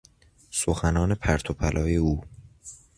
[0.51, 2.23] سخنان پرت و پلای او